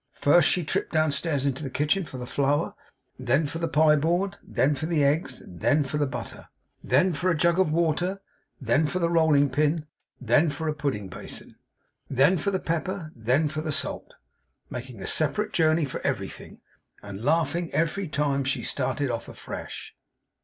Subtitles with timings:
[0.13, 2.73] First, she tripped downstairs into the kitchen for the flour,
[3.19, 6.47] then for the pie board, then for the eggs, then for the butter,
[6.83, 8.19] then for a jug of water,
[8.59, 9.85] then for the rolling pin,
[10.19, 11.55] then for a pudding basin,
[12.09, 14.15] then for the pepper, then for the salt;
[14.71, 16.61] making a separate journey for everything,
[17.03, 19.95] and laughing every time she started off afresh.